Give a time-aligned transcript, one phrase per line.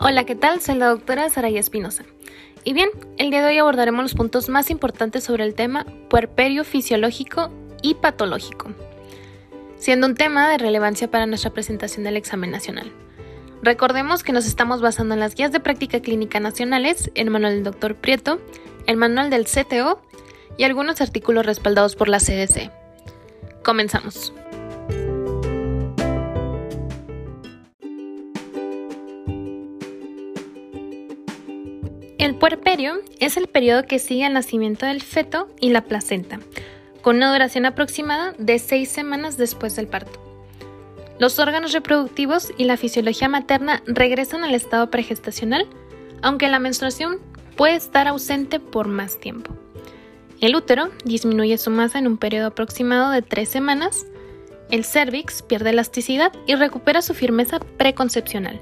[0.00, 0.60] Hola, ¿qué tal?
[0.60, 2.04] Soy la doctora Saraya Espinosa.
[2.62, 6.62] Y bien, el día de hoy abordaremos los puntos más importantes sobre el tema puerperio
[6.62, 7.50] fisiológico
[7.82, 8.70] y patológico,
[9.76, 12.92] siendo un tema de relevancia para nuestra presentación del examen nacional.
[13.60, 17.64] Recordemos que nos estamos basando en las guías de práctica clínica nacionales, el manual del
[17.64, 18.40] doctor Prieto,
[18.86, 20.00] el manual del CTO
[20.56, 22.70] y algunos artículos respaldados por la CDC.
[23.64, 24.32] Comenzamos.
[32.18, 36.40] El puerperio es el periodo que sigue al nacimiento del feto y la placenta,
[37.00, 40.20] con una duración aproximada de seis semanas después del parto.
[41.20, 45.68] Los órganos reproductivos y la fisiología materna regresan al estado pregestacional,
[46.20, 47.20] aunque la menstruación
[47.56, 49.54] puede estar ausente por más tiempo.
[50.40, 54.06] El útero disminuye su masa en un periodo aproximado de tres semanas,
[54.72, 58.60] el cervix pierde elasticidad y recupera su firmeza preconcepcional.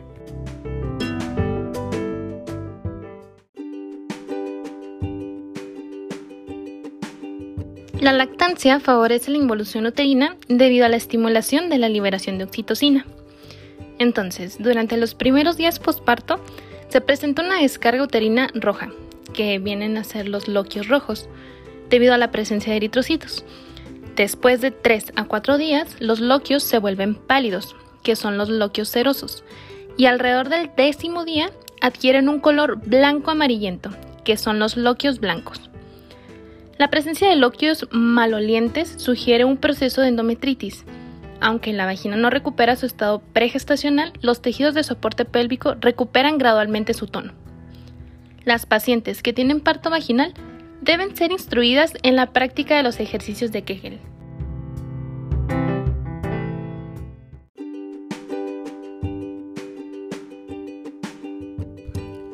[8.00, 13.06] La lactancia favorece la involución uterina debido a la estimulación de la liberación de oxitocina.
[13.98, 16.38] Entonces, durante los primeros días postparto,
[16.88, 18.90] se presenta una descarga uterina roja,
[19.32, 21.30] que vienen a ser los loquios rojos,
[21.88, 23.46] debido a la presencia de eritrocitos.
[24.14, 28.90] Después de 3 a 4 días, los loquios se vuelven pálidos, que son los loquios
[28.90, 29.42] serosos,
[29.96, 33.90] y alrededor del décimo día adquieren un color blanco amarillento,
[34.22, 35.70] que son los loquios blancos.
[36.78, 40.84] La presencia de loquios malolientes sugiere un proceso de endometritis.
[41.40, 46.92] Aunque la vagina no recupera su estado pregestacional, los tejidos de soporte pélvico recuperan gradualmente
[46.92, 47.32] su tono.
[48.44, 50.34] Las pacientes que tienen parto vaginal
[50.82, 53.98] deben ser instruidas en la práctica de los ejercicios de Kegel.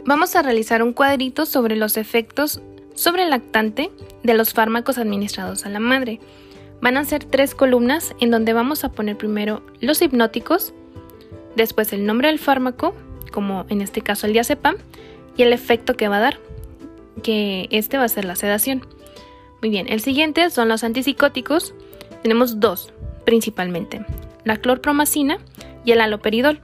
[0.04, 2.60] Vamos a realizar un cuadrito sobre los efectos
[2.94, 3.90] sobre el lactante
[4.22, 6.20] de los fármacos administrados a la madre.
[6.80, 10.74] Van a ser tres columnas en donde vamos a poner primero los hipnóticos,
[11.56, 12.94] después el nombre del fármaco,
[13.30, 14.76] como en este caso el diazepam,
[15.36, 16.38] y el efecto que va a dar,
[17.22, 18.86] que este va a ser la sedación.
[19.60, 21.74] Muy bien, el siguiente son los antipsicóticos.
[22.22, 22.92] Tenemos dos
[23.24, 24.04] principalmente,
[24.44, 25.38] la clorpromacina
[25.84, 26.60] y el aloperidol.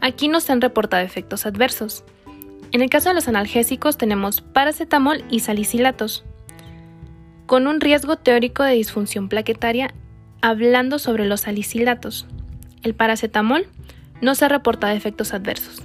[0.00, 2.04] Aquí no se han reportado efectos adversos.
[2.72, 6.24] En el caso de los analgésicos tenemos paracetamol y salicilatos,
[7.46, 9.94] con un riesgo teórico de disfunción plaquetaria
[10.42, 12.26] hablando sobre los salicilatos.
[12.82, 13.66] El paracetamol
[14.20, 15.82] no se ha reportado efectos adversos.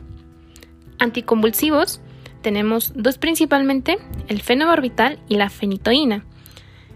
[1.00, 2.02] Anticonvulsivos
[2.42, 6.26] tenemos dos principalmente, el fenobarbital y la fenitoína.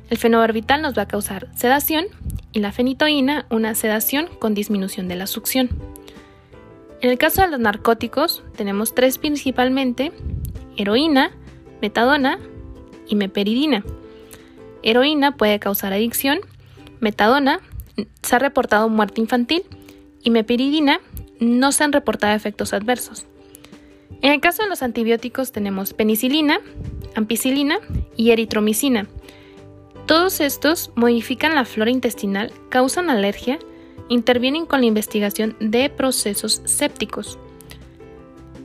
[0.09, 2.05] El fenobarbital nos va a causar sedación
[2.51, 5.69] y la fenitoína una sedación con disminución de la succión.
[7.01, 10.11] En el caso de los narcóticos, tenemos tres principalmente,
[10.77, 11.31] heroína,
[11.81, 12.39] metadona
[13.07, 13.83] y meperidina.
[14.81, 16.39] Heroína puede causar adicción,
[16.99, 17.59] metadona
[18.23, 19.63] se ha reportado muerte infantil
[20.23, 20.99] y meperidina
[21.39, 23.27] no se han reportado efectos adversos.
[24.21, 26.59] En el caso de los antibióticos tenemos penicilina,
[27.15, 27.77] ampicilina
[28.15, 29.07] y eritromicina.
[30.07, 33.59] Todos estos modifican la flora intestinal, causan alergia
[34.09, 37.37] intervienen con la investigación de procesos sépticos.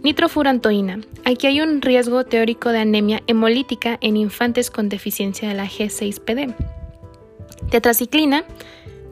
[0.02, 1.00] Nitrofurantoína.
[1.24, 6.54] Aquí hay un riesgo teórico de anemia hemolítica en infantes con deficiencia de la G6PD.
[7.70, 8.44] Tetraciclina.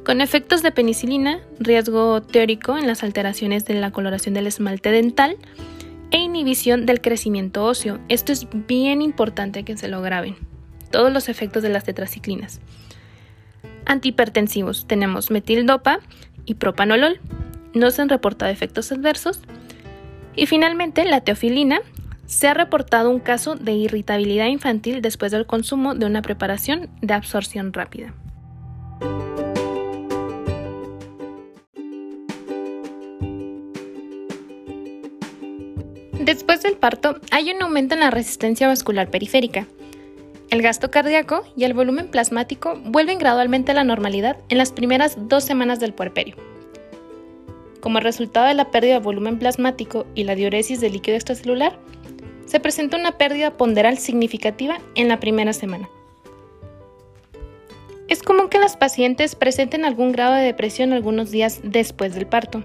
[0.04, 5.36] Con efectos de penicilina, riesgo teórico en las alteraciones de la coloración del esmalte dental
[6.10, 8.00] e inhibición del crecimiento óseo.
[8.08, 10.36] Esto es bien importante que se lo graben.
[10.90, 12.60] Todos los efectos de las tetraciclinas.
[13.90, 15.98] Antihipertensivos tenemos metildopa
[16.44, 17.18] y propanolol.
[17.74, 19.40] No se han reportado efectos adversos.
[20.36, 21.80] Y finalmente, la teofilina.
[22.24, 27.14] Se ha reportado un caso de irritabilidad infantil después del consumo de una preparación de
[27.14, 28.14] absorción rápida.
[36.20, 39.66] Después del parto, hay un aumento en la resistencia vascular periférica,
[40.50, 45.16] el gasto cardíaco y el volumen plasmático vuelven gradualmente a la normalidad en las primeras
[45.28, 46.34] dos semanas del puerperio.
[47.80, 51.78] Como resultado de la pérdida de volumen plasmático y la diuresis del líquido extracelular,
[52.46, 55.88] se presenta una pérdida ponderal significativa en la primera semana.
[58.08, 62.64] Es común que las pacientes presenten algún grado de depresión algunos días después del parto.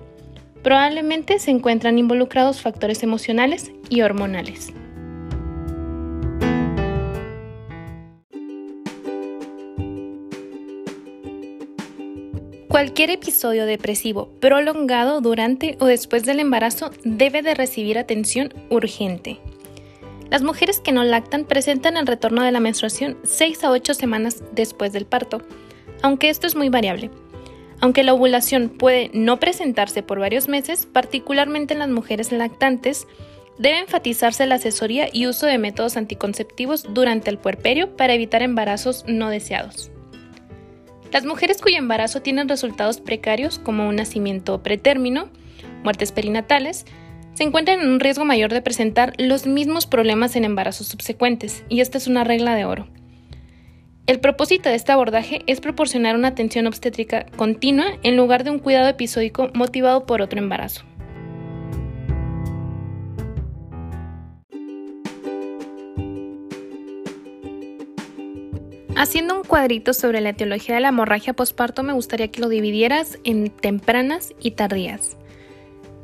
[0.64, 4.74] Probablemente se encuentran involucrados factores emocionales y hormonales.
[12.76, 19.40] Cualquier episodio depresivo prolongado durante o después del embarazo debe de recibir atención urgente.
[20.30, 24.44] Las mujeres que no lactan presentan el retorno de la menstruación 6 a 8 semanas
[24.52, 25.42] después del parto,
[26.02, 27.12] aunque esto es muy variable.
[27.80, 33.08] Aunque la ovulación puede no presentarse por varios meses, particularmente en las mujeres lactantes,
[33.58, 39.06] debe enfatizarse la asesoría y uso de métodos anticonceptivos durante el puerperio para evitar embarazos
[39.08, 39.92] no deseados.
[41.12, 45.30] Las mujeres cuyo embarazo tienen resultados precarios como un nacimiento pretérmino,
[45.84, 46.86] muertes perinatales,
[47.34, 51.82] se encuentran en un riesgo mayor de presentar los mismos problemas en embarazos subsecuentes, y
[51.82, 52.88] esta es una regla de oro.
[54.08, 58.60] El propósito de este abordaje es proporcionar una atención obstétrica continua en lugar de un
[58.60, 60.86] cuidado episódico motivado por otro embarazo.
[68.98, 73.20] Haciendo un cuadrito sobre la etiología de la hemorragia posparto, me gustaría que lo dividieras
[73.26, 75.18] en tempranas y tardías.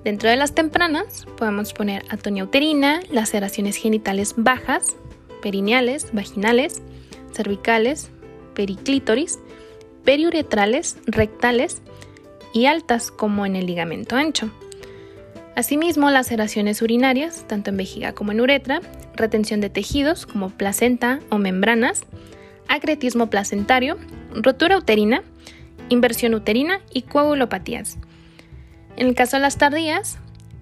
[0.03, 4.97] Dentro de las tempranas podemos poner atonia uterina, laceraciones genitales bajas,
[5.41, 6.81] perineales, vaginales,
[7.33, 8.11] cervicales,
[8.55, 9.39] periclítoris,
[10.03, 11.81] periuretrales, rectales
[12.53, 14.51] y altas como en el ligamento ancho.
[15.55, 18.81] Asimismo, laceraciones urinarias, tanto en vejiga como en uretra,
[19.15, 22.03] retención de tejidos como placenta o membranas,
[22.67, 23.97] acretismo placentario,
[24.33, 25.23] rotura uterina,
[25.89, 27.97] inversión uterina y coagulopatías.
[28.97, 30.17] En el caso de las tardías,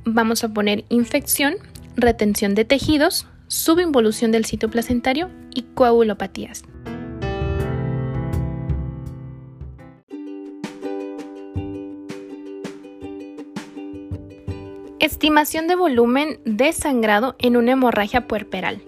[0.06, 1.56] vamos a poner infección,
[1.96, 6.64] retención de tejidos, subinvolución del sitio placentario y coagulopatías.
[15.00, 18.82] Estimación de volumen de sangrado en una hemorragia puerperal.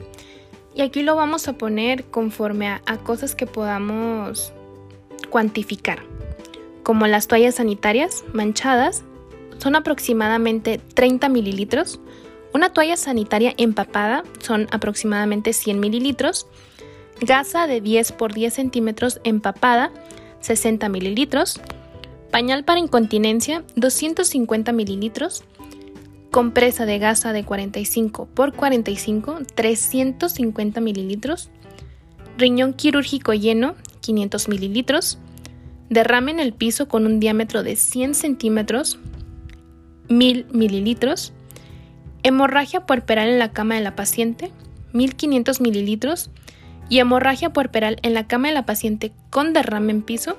[0.74, 4.54] Y aquí lo vamos a poner conforme a, cosas que podamos
[5.30, 6.00] cuantificar,
[6.84, 9.04] como las toallas sanitarias manchadas,
[9.58, 12.00] son aproximadamente 30 mililitros.
[12.54, 16.48] Una toalla sanitaria empapada son aproximadamente 100 mililitros.
[17.22, 19.92] Gasa de 10 por 10 centímetros empapada,
[20.40, 21.62] 60 mililitros.
[22.32, 25.44] Pañal para incontinencia, 250 mililitros
[26.32, 31.50] compresa de gasa de 45 por 45, 350 mililitros,
[32.38, 35.20] riñón quirúrgico lleno, 500 mililitros,
[35.90, 38.98] derrame en el piso con un diámetro de 100 centímetros,
[40.08, 41.34] 1000 mililitros,
[42.24, 44.52] hemorragia puerperal en la cama de la paciente,
[44.94, 46.32] 1500 mililitros,
[46.90, 50.38] y hemorragia puerperal en la cama de la paciente con derrame en piso,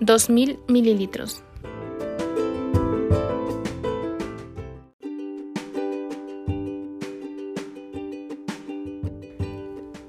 [0.00, 1.42] 2000 mililitros.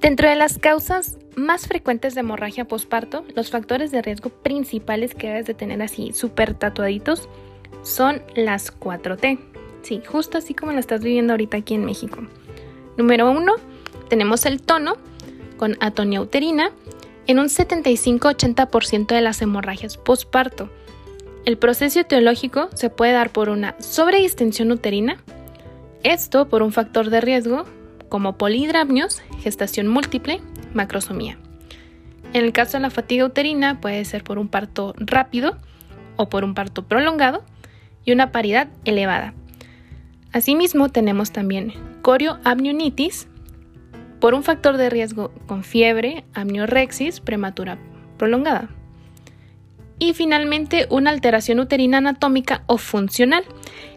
[0.09, 5.27] Dentro de las causas más frecuentes de hemorragia posparto, los factores de riesgo principales que
[5.27, 7.29] debes de tener así súper tatuaditos
[7.83, 9.37] son las 4T.
[9.83, 12.21] Sí, justo así como lo estás viviendo ahorita aquí en México.
[12.97, 13.53] Número 1,
[14.09, 14.95] tenemos el tono
[15.57, 16.71] con atonia uterina
[17.27, 20.71] en un 75-80% de las hemorragias posparto.
[21.45, 25.17] El proceso etiológico se puede dar por una sobredistensión uterina,
[26.01, 27.65] esto por un factor de riesgo
[28.09, 30.41] como polihidramios, gestación múltiple,
[30.73, 31.37] macrosomía.
[32.33, 35.57] En el caso de la fatiga uterina puede ser por un parto rápido
[36.15, 37.43] o por un parto prolongado
[38.05, 39.33] y una paridad elevada.
[40.31, 43.27] Asimismo tenemos también corioamnionitis
[44.19, 47.79] por un factor de riesgo con fiebre, amniorexis prematura
[48.17, 48.69] prolongada.
[49.97, 53.43] Y finalmente una alteración uterina anatómica o funcional,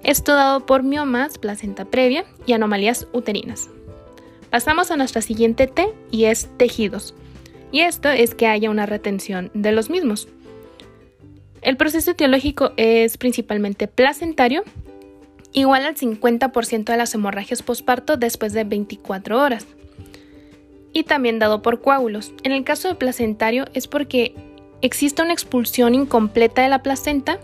[0.03, 3.69] esto dado por miomas, placenta previa y anomalías uterinas.
[4.53, 7.15] Pasamos a nuestra siguiente T y es tejidos.
[7.71, 10.29] Y esto es que haya una retención de los mismos.
[11.63, 14.63] El proceso etiológico es principalmente placentario,
[15.55, 19.67] igual al 50% de las hemorragias posparto después de 24 horas.
[20.93, 22.35] Y también dado por coágulos.
[22.43, 24.35] En el caso de placentario es porque
[24.83, 27.41] existe una expulsión incompleta de la placenta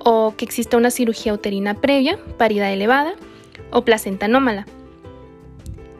[0.00, 3.14] o que existe una cirugía uterina previa, paridad elevada
[3.70, 4.66] o placenta anómala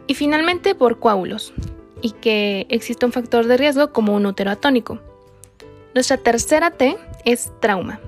[0.07, 1.53] y finalmente por coágulos,
[2.01, 4.99] y que existe un factor de riesgo como un útero atónico.
[5.95, 8.01] Nuestra tercera T es trauma,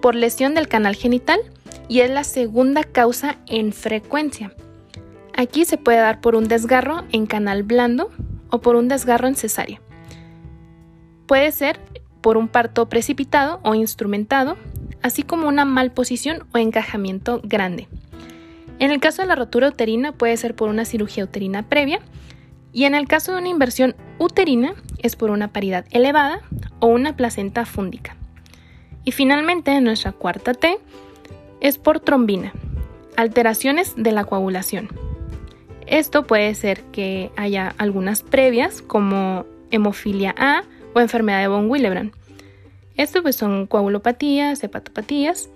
[0.00, 1.40] por lesión del canal genital
[1.88, 4.54] y es la segunda causa en frecuencia.
[5.36, 8.10] Aquí se puede dar por un desgarro en canal blando
[8.50, 9.80] o por un desgarro en cesárea.
[11.26, 11.78] Puede ser
[12.20, 14.56] por un parto precipitado o instrumentado,
[15.02, 17.88] así como una malposición o encajamiento grande.
[18.80, 22.00] En el caso de la rotura uterina puede ser por una cirugía uterina previa
[22.72, 24.72] y en el caso de una inversión uterina
[25.02, 26.40] es por una paridad elevada
[26.78, 28.16] o una placenta fúndica.
[29.04, 30.78] Y finalmente, nuestra cuarta T
[31.60, 32.54] es por trombina,
[33.16, 34.88] alteraciones de la coagulación.
[35.86, 40.62] Esto puede ser que haya algunas previas como hemofilia A
[40.94, 42.12] o enfermedad de von Willebrand.
[42.96, 45.50] Esto pues son coagulopatías, hepatopatías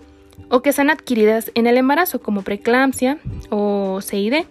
[0.51, 3.19] o que sean adquiridas en el embarazo como preeclampsia
[3.51, 4.45] o CID.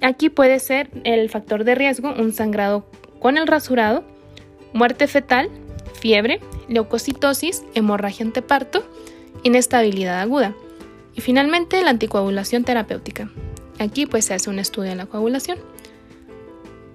[0.00, 2.86] Aquí puede ser el factor de riesgo un sangrado
[3.20, 4.04] con el rasurado,
[4.72, 5.48] muerte fetal,
[6.00, 8.84] fiebre, leucocitosis, hemorragia anteparto,
[9.42, 10.54] inestabilidad aguda
[11.14, 13.30] y finalmente la anticoagulación terapéutica.
[13.78, 15.58] Aquí pues se hace un estudio de la coagulación.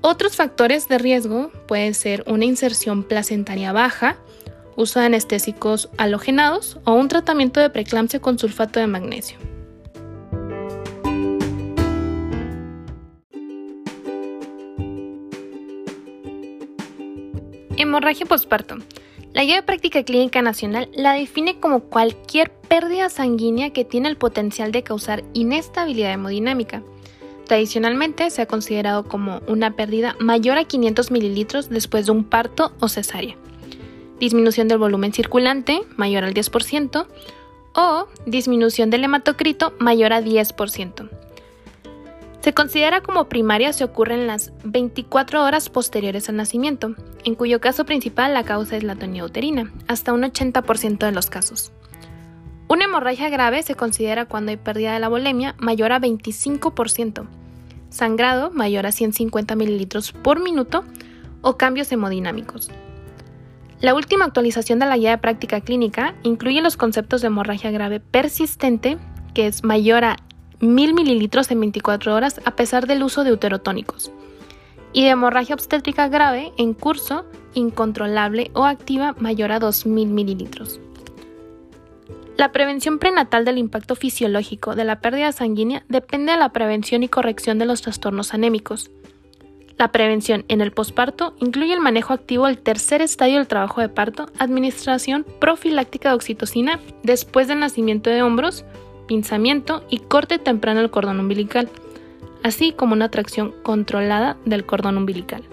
[0.01, 4.17] Otros factores de riesgo pueden ser una inserción placentaria baja,
[4.79, 9.38] uso de anestésicos halogenados o un tratamiento de preeclampsia con sulfato de magnesio.
[17.75, 18.77] Hemorragia postparto.
[19.33, 24.17] La Guía de Práctica Clínica Nacional la define como cualquier pérdida sanguínea que tiene el
[24.17, 26.83] potencial de causar inestabilidad hemodinámica.
[27.45, 32.71] Tradicionalmente se ha considerado como una pérdida mayor a 500 mililitros después de un parto
[32.79, 33.36] o cesárea,
[34.19, 37.07] disminución del volumen circulante mayor al 10%
[37.75, 41.09] o disminución del hematocrito mayor a 10%.
[42.41, 46.95] Se considera como primaria si ocurre en las 24 horas posteriores al nacimiento,
[47.25, 51.29] en cuyo caso principal la causa es la tonía uterina, hasta un 80% de los
[51.29, 51.73] casos.
[52.69, 57.27] Una hemorragia grave se considera cuando hay pérdida de la volemia mayor a 25%,
[57.89, 60.85] sangrado mayor a 150 mililitros por minuto
[61.41, 62.69] o cambios hemodinámicos.
[63.81, 68.01] La última actualización de la guía de práctica clínica incluye los conceptos de hemorragia grave
[68.01, 68.98] persistente,
[69.33, 70.17] que es mayor a
[70.59, 74.12] 1000 mililitros en 24 horas a pesar del uso de uterotónicos.
[74.91, 80.81] Y de hemorragia obstétrica grave en curso, incontrolable o activa mayor a 2000 mililitros.
[82.36, 87.07] La prevención prenatal del impacto fisiológico de la pérdida sanguínea depende de la prevención y
[87.07, 88.91] corrección de los trastornos anémicos.
[89.79, 93.88] La prevención en el posparto incluye el manejo activo del tercer estadio del trabajo de
[93.88, 98.65] parto, administración profiláctica de oxitocina después del nacimiento de hombros,
[99.07, 101.69] pinzamiento y corte temprano del cordón umbilical,
[102.43, 105.43] así como una tracción controlada del cordón umbilical.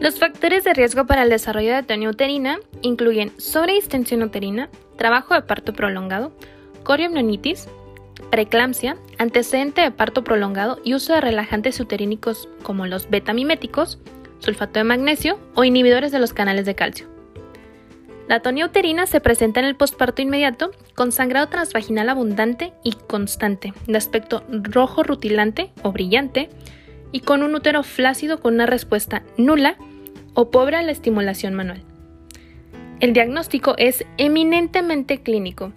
[0.00, 5.42] Los factores de riesgo para el desarrollo de atonía uterina incluyen sobredistensión uterina, trabajo de
[5.42, 6.30] parto prolongado,
[6.84, 7.68] coriomnionitis,
[8.30, 13.98] preeclampsia, antecedente de parto prolongado y uso de relajantes uterínicos como los betamiméticos,
[14.38, 17.08] sulfato de magnesio o inhibidores de los canales de calcio.
[18.28, 23.72] La atonía uterina se presenta en el posparto inmediato con sangrado transvaginal abundante y constante,
[23.88, 26.50] de aspecto rojo rutilante o brillante,
[27.10, 29.76] y con un útero flácido con una respuesta nula
[30.34, 31.82] o pobre a la estimulación manual.
[33.00, 35.72] El diagnóstico es eminentemente clínico.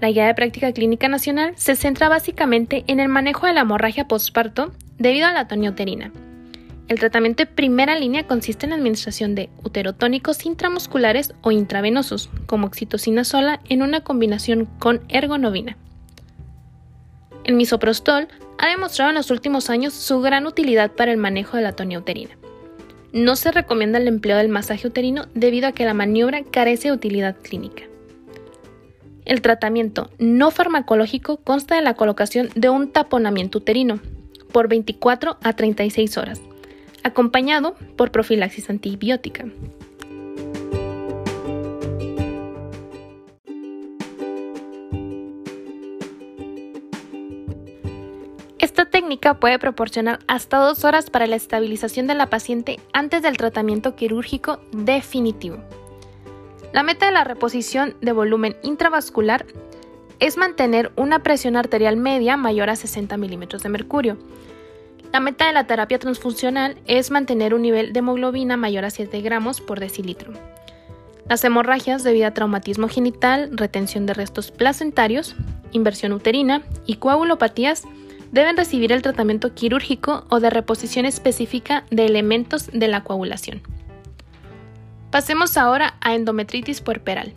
[0.00, 4.08] La guía de práctica clínica nacional se centra básicamente en el manejo de la hemorragia
[4.08, 6.12] postparto debido a la atonía uterina
[6.88, 12.66] el tratamiento de primera línea consiste en la administración de uterotónicos intramusculares o intravenosos, como
[12.66, 15.78] oxitocina sola en una combinación con ergonovina.
[17.44, 18.28] El misoprostol
[18.58, 21.98] ha demostrado en los últimos años su gran utilidad para el manejo de la tonía
[21.98, 22.36] uterina.
[23.14, 26.94] No se recomienda el empleo del masaje uterino debido a que la maniobra carece de
[26.94, 27.84] utilidad clínica.
[29.24, 34.00] El tratamiento no farmacológico consta de la colocación de un taponamiento uterino
[34.52, 36.40] por 24 a 36 horas
[37.04, 39.44] acompañado por profilaxis antibiótica.
[48.74, 53.36] Esta técnica puede proporcionar hasta dos horas para la estabilización de la paciente antes del
[53.36, 55.58] tratamiento quirúrgico definitivo.
[56.72, 59.46] La meta de la reposición de volumen intravascular
[60.18, 64.18] es mantener una presión arterial media mayor a 60 milímetros de mercurio,
[65.12, 69.20] la meta de la terapia transfuncional es mantener un nivel de hemoglobina mayor a 7
[69.20, 70.32] gramos por decilitro.
[71.28, 75.36] Las hemorragias debido a traumatismo genital, retención de restos placentarios,
[75.70, 77.84] inversión uterina y coagulopatías
[78.34, 83.62] deben recibir el tratamiento quirúrgico o de reposición específica de elementos de la coagulación.
[85.12, 87.32] Pasemos ahora a endometritis puerperal.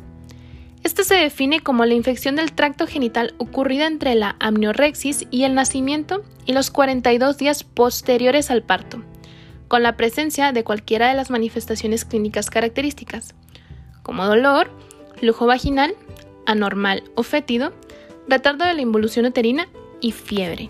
[0.83, 5.53] Esta se define como la infección del tracto genital ocurrida entre la amniorexis y el
[5.53, 9.03] nacimiento y los 42 días posteriores al parto,
[9.67, 13.35] con la presencia de cualquiera de las manifestaciones clínicas características,
[14.01, 14.71] como dolor,
[15.17, 15.93] flujo vaginal,
[16.47, 17.71] anormal o fétido,
[18.27, 19.67] retardo de la involución uterina
[20.01, 20.69] y fiebre.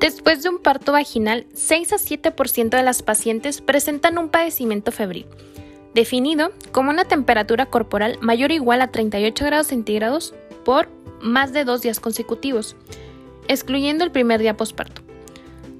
[0.00, 5.26] Después de un parto vaginal, 6 a 7% de las pacientes presentan un padecimiento febril,
[5.94, 10.88] definido como una temperatura corporal mayor o igual a 38 grados centígrados por
[11.20, 12.76] más de dos días consecutivos,
[13.46, 15.02] excluyendo el primer día posparto,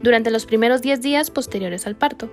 [0.02, 2.28] durante los primeros 10 días posteriores al parto.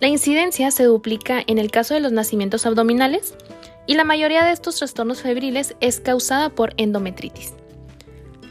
[0.00, 3.34] La incidencia se duplica en el caso de los nacimientos abdominales
[3.86, 7.54] y la mayoría de estos trastornos febriles es causada por endometritis.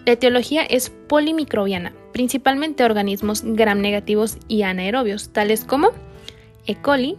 [0.05, 5.91] La etiología es polimicrobiana, principalmente organismos gram negativos y anaerobios, tales como
[6.65, 6.75] E.
[6.75, 7.17] coli,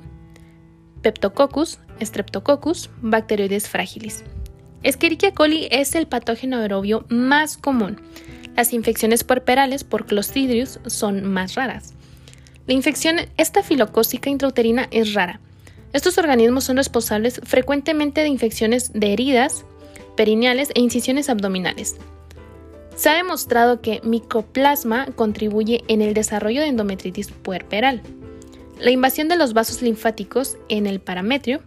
[1.01, 4.25] Peptococcus, Streptococcus, Bacteroides fragilis.
[4.83, 8.01] Escherichia coli es el patógeno aerobio más común.
[8.57, 11.95] Las infecciones puerperales por Clostridius son más raras.
[12.69, 15.41] La infección estafilocócica intrauterina es rara.
[15.95, 19.65] Estos organismos son responsables frecuentemente de infecciones de heridas
[20.19, 21.97] perineales e incisiones abdominales.
[22.95, 28.03] Se ha demostrado que micoplasma contribuye en el desarrollo de endometritis puerperal.
[28.79, 31.63] La invasión de los vasos linfáticos en el parametrio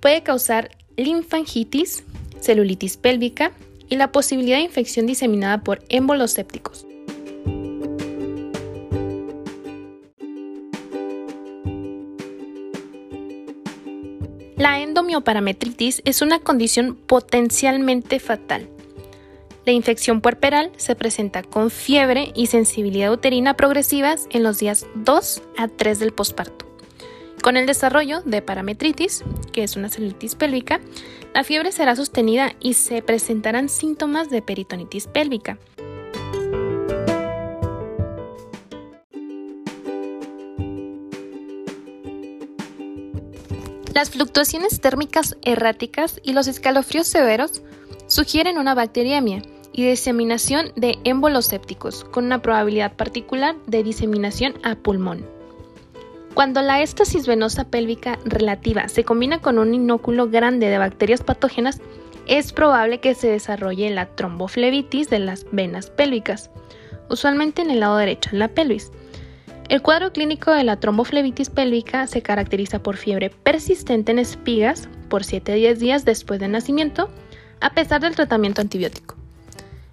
[0.00, 2.04] puede causar linfangitis,
[2.40, 3.52] celulitis pélvica
[3.88, 6.89] y la posibilidad de infección diseminada por émbolos sépticos.
[14.60, 18.68] La endomioparametritis es una condición potencialmente fatal
[19.66, 25.42] la infección puerperal se presenta con fiebre y sensibilidad uterina progresivas en los días 2
[25.58, 26.66] a 3 del posparto.
[27.42, 30.80] Con el desarrollo de parametritis, que es una celulitis pélvica,
[31.34, 35.58] la fiebre será sostenida y se presentarán síntomas de peritonitis pélvica.
[44.00, 47.60] Las fluctuaciones térmicas erráticas y los escalofríos severos
[48.06, 49.42] sugieren una bacteriemia
[49.74, 55.26] y diseminación de émbolos sépticos, con una probabilidad particular de diseminación a pulmón.
[56.32, 61.82] Cuando la éstasis venosa pélvica relativa se combina con un inóculo grande de bacterias patógenas,
[62.26, 66.48] es probable que se desarrolle la tromboflebitis de las venas pélvicas,
[67.10, 68.92] usualmente en el lado derecho de la pelvis.
[69.70, 75.22] El cuadro clínico de la tromboflebitis pélvica se caracteriza por fiebre persistente en espigas por
[75.22, 77.08] 7 a 10 días después del nacimiento,
[77.60, 79.14] a pesar del tratamiento antibiótico.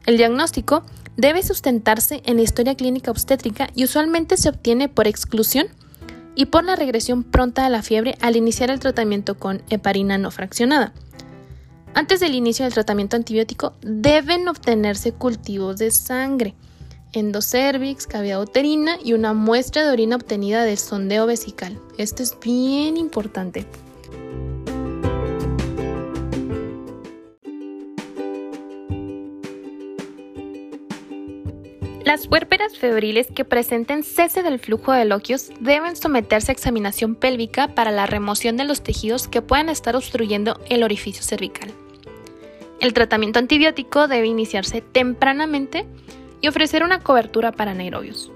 [0.07, 0.81] El diagnóstico
[1.15, 5.67] debe sustentarse en la historia clínica obstétrica y usualmente se obtiene por exclusión
[6.33, 10.31] y por la regresión pronta de la fiebre al iniciar el tratamiento con heparina no
[10.31, 10.91] fraccionada.
[11.93, 16.55] Antes del inicio del tratamiento antibiótico deben obtenerse cultivos de sangre,
[17.13, 21.79] endocervix, cavidad uterina y una muestra de orina obtenida del sondeo vesical.
[21.97, 23.65] Esto es bien importante.
[32.07, 37.75] Las puérperas febriles que presenten cese del flujo de loquios deben someterse a examinación pélvica
[37.75, 41.73] para la remoción de los tejidos que puedan estar obstruyendo el orificio cervical.
[42.79, 45.85] El tratamiento antibiótico debe iniciarse tempranamente
[46.41, 48.31] y ofrecer una cobertura para anaerobios.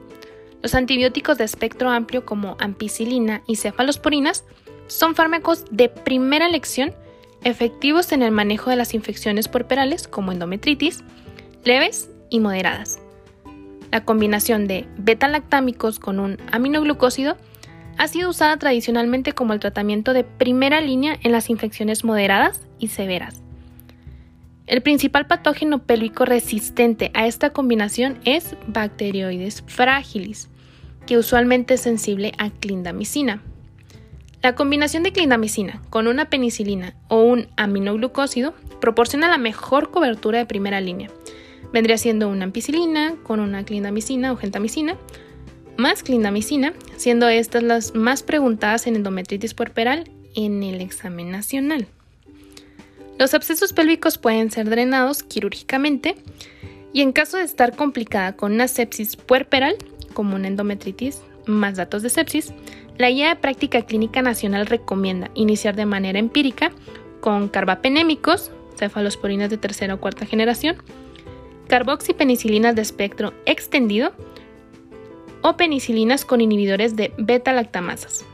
[0.61, 4.43] Los antibióticos de espectro amplio como ampicilina y cefalosporinas
[4.87, 6.93] son fármacos de primera elección
[7.43, 11.03] efectivos en el manejo de las infecciones puerperales como endometritis,
[11.63, 12.99] leves y moderadas.
[13.91, 17.37] La combinación de beta-lactámicos con un aminoglucósido
[17.97, 22.87] ha sido usada tradicionalmente como el tratamiento de primera línea en las infecciones moderadas y
[22.87, 23.41] severas.
[24.67, 30.49] El principal patógeno pélvico resistente a esta combinación es Bacteroides fragilis,
[31.05, 33.41] que usualmente es sensible a clindamicina.
[34.41, 40.45] La combinación de clindamicina con una penicilina o un aminoglucósido proporciona la mejor cobertura de
[40.45, 41.09] primera línea,
[41.73, 44.97] vendría siendo una ampicilina con una clindamicina o gentamicina,
[45.77, 51.87] más clindamicina, siendo estas las más preguntadas en endometritis puerperal en el examen nacional.
[53.21, 56.15] Los abscesos pélvicos pueden ser drenados quirúrgicamente
[56.91, 59.75] y en caso de estar complicada con una sepsis puerperal,
[60.15, 62.51] como una endometritis, más datos de sepsis,
[62.97, 66.71] la guía de práctica clínica nacional recomienda iniciar de manera empírica
[67.19, 70.77] con carbapenémicos, cefalosporinas de tercera o cuarta generación,
[71.67, 74.13] carboxipenicilinas de espectro extendido
[75.43, 78.25] o penicilinas con inhibidores de beta-lactamasas.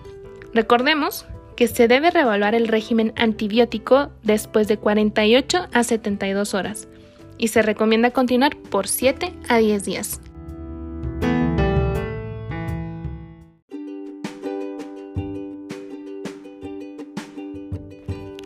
[0.53, 1.25] Recordemos
[1.57, 6.87] que se debe reevaluar el régimen antibiótico después de 48 a 72 horas
[7.39, 10.21] y se recomienda continuar por 7 a 10 días.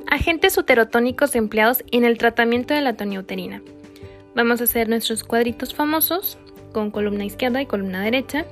[0.10, 3.62] Agentes uterotónicos empleados en el tratamiento de la toniuterina.
[4.36, 6.38] Vamos a hacer nuestros cuadritos famosos
[6.72, 8.46] con columna izquierda y columna derecha.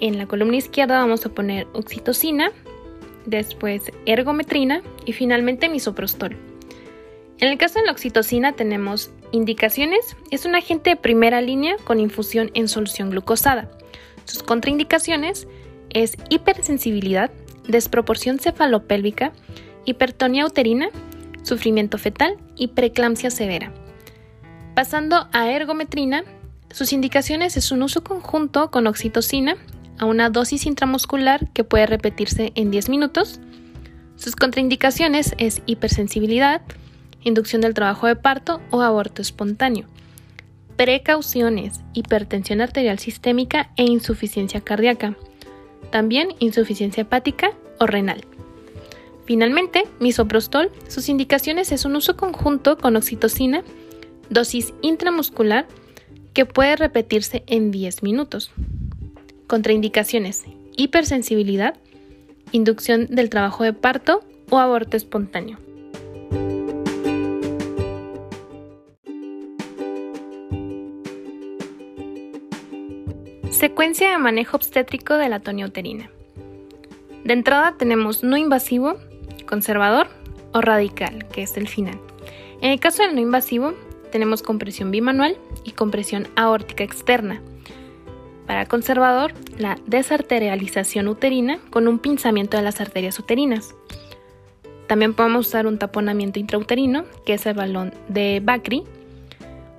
[0.00, 2.50] En la columna izquierda vamos a poner oxitocina,
[3.26, 6.36] después ergometrina y finalmente misoprostol.
[7.38, 11.98] En el caso de la oxitocina tenemos indicaciones, es un agente de primera línea con
[11.98, 13.70] infusión en solución glucosada.
[14.24, 15.48] Sus contraindicaciones
[15.88, 17.30] es hipersensibilidad,
[17.66, 19.32] desproporción cefalopélvica,
[19.84, 20.90] hipertonía uterina,
[21.42, 23.72] sufrimiento fetal y preeclampsia severa.
[24.74, 26.24] Pasando a ergometrina,
[26.70, 29.56] sus indicaciones es un uso conjunto con oxitocina
[30.00, 33.38] a una dosis intramuscular que puede repetirse en 10 minutos.
[34.16, 36.62] Sus contraindicaciones es hipersensibilidad,
[37.22, 39.86] inducción del trabajo de parto o aborto espontáneo.
[40.76, 45.16] Precauciones, hipertensión arterial sistémica e insuficiencia cardíaca.
[45.90, 48.24] También insuficiencia hepática o renal.
[49.26, 53.64] Finalmente, misoprostol, sus indicaciones es un uso conjunto con oxitocina,
[54.30, 55.66] dosis intramuscular
[56.32, 58.50] que puede repetirse en 10 minutos.
[59.50, 60.44] Contraindicaciones:
[60.76, 61.74] hipersensibilidad,
[62.52, 65.58] inducción del trabajo de parto o aborto espontáneo.
[73.50, 76.08] Secuencia de manejo obstétrico de la tonioterina.
[77.24, 78.98] De entrada tenemos no invasivo,
[79.48, 80.06] conservador
[80.52, 81.98] o radical, que es el final.
[82.60, 83.74] En el caso del no invasivo,
[84.12, 87.42] tenemos compresión bimanual y compresión aórtica externa.
[88.50, 93.76] Para conservador, la desarterialización uterina con un pinzamiento de las arterias uterinas.
[94.88, 98.82] También podemos usar un taponamiento intrauterino, que es el balón de Bakri,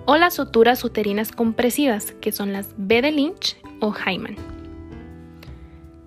[0.06, 4.38] o las suturas uterinas compresivas, que son las B de Lynch o Hyman.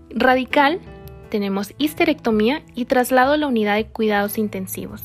[0.09, 0.81] Radical,
[1.29, 5.03] tenemos histerectomía y traslado a la unidad de cuidados intensivos.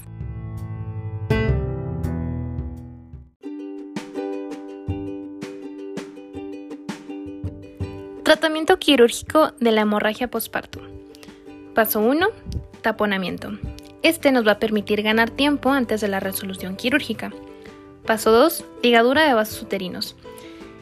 [8.29, 10.79] Tratamiento quirúrgico de la hemorragia postparto.
[11.73, 12.27] Paso 1.
[12.83, 13.57] Taponamiento.
[14.03, 17.33] Este nos va a permitir ganar tiempo antes de la resolución quirúrgica.
[18.05, 18.65] Paso 2.
[18.83, 20.15] Ligadura de vasos uterinos.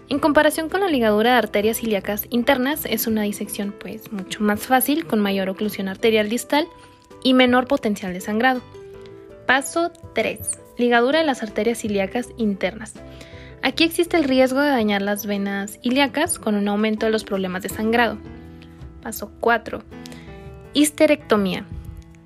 [0.09, 4.67] En comparación con la ligadura de arterias ilíacas internas, es una disección pues mucho más
[4.67, 6.67] fácil, con mayor oclusión arterial distal
[7.23, 8.61] y menor potencial de sangrado.
[9.45, 10.37] Paso 3.
[10.77, 12.95] Ligadura de las arterias ilíacas internas.
[13.67, 17.63] Aquí existe el riesgo de dañar las venas ilíacas con un aumento de los problemas
[17.63, 18.17] de sangrado.
[19.03, 19.83] Paso 4.
[20.73, 21.65] Histerectomía.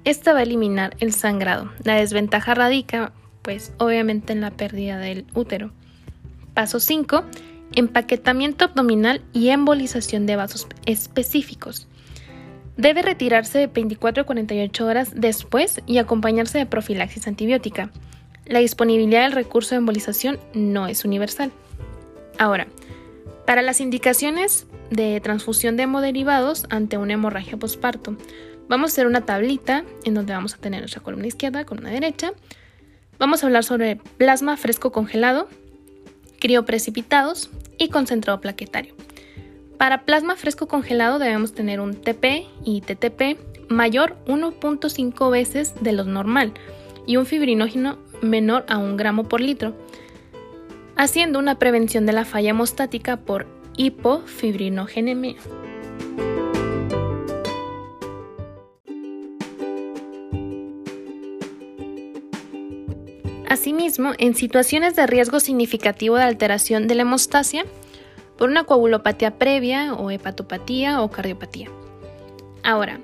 [0.04, 1.72] Esta va a eliminar el sangrado.
[1.84, 5.72] La desventaja radica, pues obviamente en la pérdida del útero.
[6.54, 7.24] Paso 5
[7.74, 11.88] empaquetamiento abdominal y embolización de vasos específicos.
[12.78, 17.90] Debe retirarse de 24 a 48 horas después y acompañarse de profilaxis antibiótica.
[18.52, 21.54] La disponibilidad del recurso de embolización no es universal.
[22.38, 22.68] Ahora,
[23.46, 28.18] para las indicaciones de transfusión de hemoderivados ante una hemorragia posparto,
[28.68, 31.92] vamos a hacer una tablita en donde vamos a tener nuestra columna izquierda, con una
[31.92, 32.34] derecha.
[33.18, 35.48] Vamos a hablar sobre plasma fresco congelado,
[36.42, 38.96] crioprecipitados y concentrado plaquetario.
[39.78, 46.04] Para plasma fresco congelado debemos tener un TP y TTP mayor 1.5 veces de lo
[46.04, 46.54] normal
[47.08, 49.76] y un fibrinógeno menor a un gramo por litro,
[50.96, 55.36] haciendo una prevención de la falla hemostática por hipofibrinogénemia.
[63.52, 67.66] Asimismo, en situaciones de riesgo significativo de alteración de la hemostasia
[68.38, 71.68] por una coagulopatía previa o hepatopatía o cardiopatía.
[72.64, 73.02] Ahora,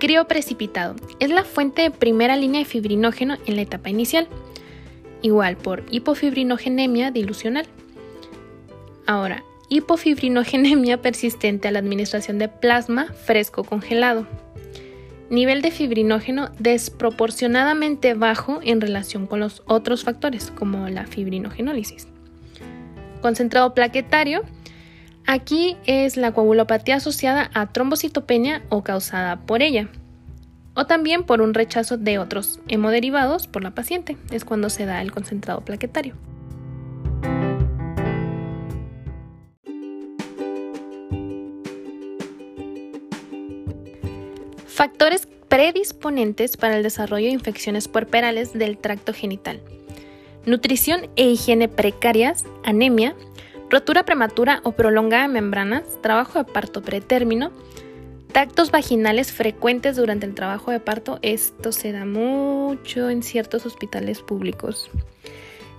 [0.00, 4.28] crioprecipitado es la fuente de primera línea de fibrinógeno en la etapa inicial,
[5.24, 7.66] igual por hipofibrinogénemia dilucional.
[9.06, 14.26] Ahora, hipofibrinogénemia persistente a la administración de plasma fresco congelado
[15.30, 22.08] nivel de fibrinógeno desproporcionadamente bajo en relación con los otros factores, como la fibrinogenólisis.
[23.20, 24.42] Concentrado plaquetario,
[25.26, 29.88] aquí es la coagulopatía asociada a trombocitopenia o causada por ella,
[30.74, 35.00] o también por un rechazo de otros hemoderivados por la paciente, es cuando se da
[35.00, 36.14] el concentrado plaquetario.
[44.66, 49.60] Factores predisponentes para el desarrollo de infecciones puerperales del tracto genital.
[50.46, 53.14] Nutrición e higiene precarias, anemia,
[53.70, 57.52] rotura prematura o prolongada de membranas, trabajo de parto pretérmino,
[58.34, 61.20] tactos vaginales frecuentes durante el trabajo de parto.
[61.22, 64.90] Esto se da mucho en ciertos hospitales públicos.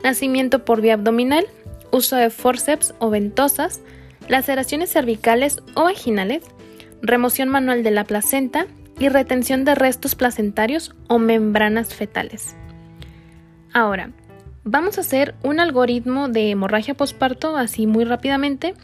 [0.03, 1.45] Nacimiento por vía abdominal
[1.91, 3.81] uso de forceps o ventosas,
[4.29, 6.43] laceraciones cervicales o vaginales,
[7.01, 8.67] remoción manual de la placenta
[8.99, 12.55] y retención de restos placentarios o membranas fetales.
[13.73, 14.11] Ahora,
[14.63, 18.75] vamos a hacer un algoritmo de hemorragia posparto así muy rápidamente,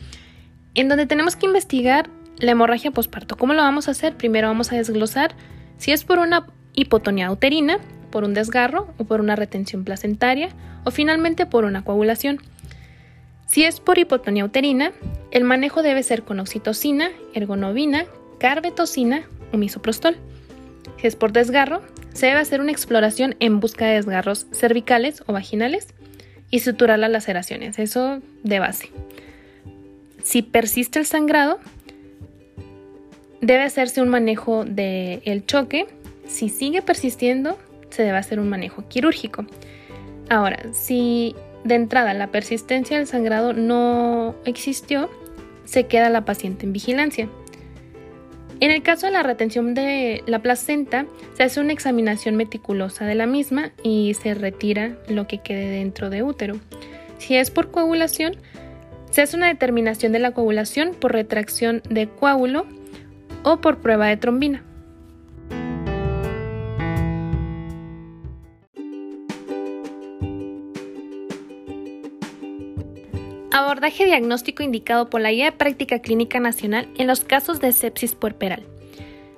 [0.76, 3.38] en donde tenemos que investigar la hemorragia posparto.
[3.38, 4.16] ¿Cómo lo vamos a hacer?
[4.16, 5.36] Primero vamos a desglosar
[5.78, 7.80] si es por una hipotonía uterina,
[8.12, 10.50] por un desgarro o por una retención placentaria
[10.84, 12.40] o finalmente por una coagulación.
[13.48, 14.92] Si es por hipotonía uterina,
[15.32, 18.06] el manejo debe ser con oxitocina, ergonovina,
[18.40, 20.16] carbetocina o misoprostol.
[20.98, 21.82] Si es por desgarro,
[22.14, 25.88] se debe hacer una exploración en busca de desgarros cervicales o vaginales
[26.50, 28.90] y suturar las laceraciones, eso de base.
[30.24, 31.60] Si persiste el sangrado,
[33.42, 35.88] debe hacerse un manejo del choque.
[36.26, 37.58] Si sigue persistiendo,
[37.90, 39.46] se debe hacer un manejo quirúrgico.
[40.30, 45.10] Ahora, si de entrada la persistencia del sangrado no existió,
[45.66, 47.28] se queda la paciente en vigilancia.
[48.60, 53.16] En el caso de la retención de la placenta, se hace una examinación meticulosa de
[53.16, 56.58] la misma y se retira lo que quede dentro de útero.
[57.18, 58.38] Si es por coagulación,
[59.10, 62.68] se hace una determinación de la coagulación por retracción de coágulo
[63.44, 64.64] o por prueba de trombina.
[73.52, 78.16] Abordaje diagnóstico indicado por la Guía de Práctica Clínica Nacional en los casos de sepsis
[78.16, 78.64] puerperal.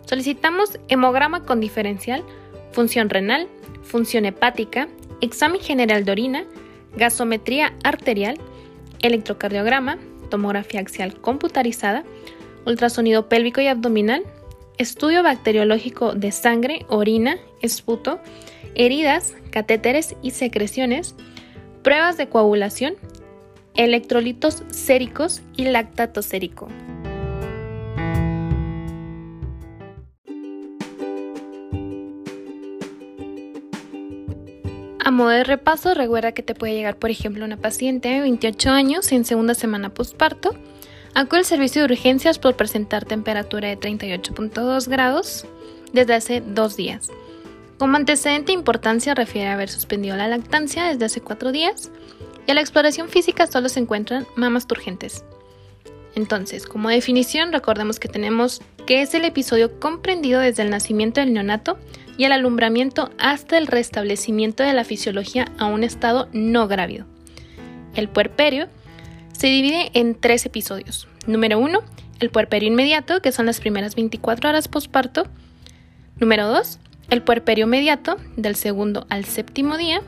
[0.05, 2.23] Solicitamos hemograma con diferencial,
[2.71, 3.47] función renal,
[3.81, 4.87] función hepática,
[5.21, 6.45] examen general de orina,
[6.95, 8.37] gasometría arterial,
[9.01, 9.97] electrocardiograma,
[10.29, 12.03] tomografía axial computarizada,
[12.65, 14.23] ultrasonido pélvico y abdominal,
[14.77, 18.19] estudio bacteriológico de sangre, orina, esputo,
[18.75, 21.15] heridas, catéteres y secreciones,
[21.83, 22.95] pruebas de coagulación,
[23.75, 26.67] electrolitos séricos y lactato sérico.
[35.05, 38.69] A modo de repaso, recuerda que te puede llegar, por ejemplo, una paciente de 28
[38.69, 40.55] años en segunda semana postparto
[41.15, 45.45] Acude al servicio de urgencias por presentar temperatura de 38.2 grados
[45.91, 47.09] desde hace dos días.
[47.77, 51.91] Como antecedente importancia refiere a haber suspendido la lactancia desde hace cuatro días
[52.47, 55.23] y a la exploración física solo se encuentran mamas turgentes.
[56.15, 61.33] Entonces, como definición, recordemos que tenemos que es el episodio comprendido desde el nacimiento del
[61.33, 61.77] neonato
[62.17, 67.05] y el alumbramiento hasta el restablecimiento de la fisiología a un estado no grávido.
[67.95, 68.67] El puerperio
[69.33, 71.07] se divide en tres episodios.
[71.27, 71.79] Número 1,
[72.19, 75.27] el puerperio inmediato, que son las primeras 24 horas posparto.
[76.19, 80.01] Número 2, el puerperio inmediato, del segundo al séptimo día.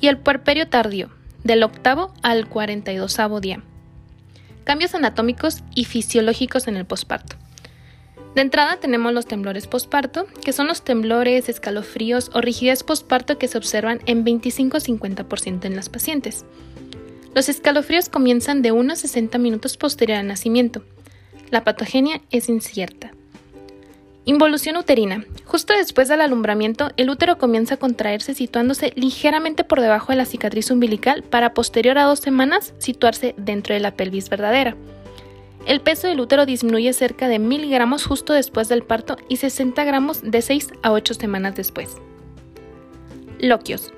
[0.00, 1.10] Y el puerperio tardío,
[1.44, 3.62] del octavo al 42 día.
[4.64, 7.36] Cambios anatómicos y fisiológicos en el posparto.
[8.34, 13.48] De entrada tenemos los temblores posparto, que son los temblores, escalofríos o rigidez posparto que
[13.48, 16.44] se observan en 25-50% en las pacientes.
[17.34, 20.82] Los escalofríos comienzan de 1 a 60 minutos posterior al nacimiento.
[21.50, 23.12] La patogenia es incierta.
[24.24, 25.24] Involución uterina.
[25.44, 30.24] Justo después del alumbramiento, el útero comienza a contraerse situándose ligeramente por debajo de la
[30.24, 34.76] cicatriz umbilical para posterior a dos semanas situarse dentro de la pelvis verdadera.
[35.66, 39.84] El peso del útero disminuye cerca de 1000 gramos justo después del parto y 60
[39.84, 41.96] gramos de 6 a 8 semanas después.
[43.38, 43.92] Loquios.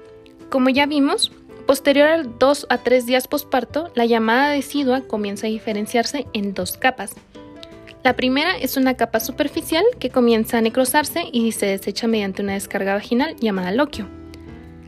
[0.50, 1.32] Como ya vimos,
[1.66, 6.76] Posterior al 2 a 3 días posparto, la llamada decidua comienza a diferenciarse en dos
[6.76, 7.14] capas.
[8.02, 12.54] La primera es una capa superficial que comienza a necrosarse y se desecha mediante una
[12.54, 14.08] descarga vaginal llamada loquio.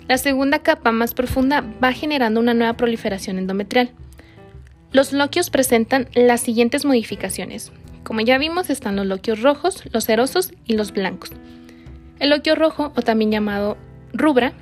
[0.08, 3.92] La segunda capa más profunda va generando una nueva proliferación endometrial.
[4.90, 7.72] Los loquios presentan las siguientes modificaciones.
[8.02, 11.30] Como ya vimos, están los loquios rojos, los cerosos y los blancos.
[12.18, 13.76] El loquio rojo, o también llamado
[14.12, 14.52] rubra,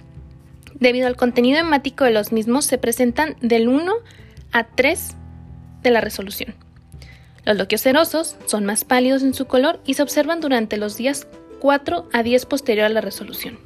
[0.82, 3.92] Debido al contenido hemático de los mismos, se presentan del 1
[4.50, 5.14] a 3
[5.80, 6.56] de la resolución.
[7.44, 11.28] Los loquios serosos son más pálidos en su color y se observan durante los días
[11.60, 13.60] 4 a 10 posterior a la resolución.